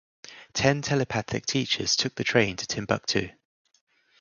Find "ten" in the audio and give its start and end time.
0.53-0.81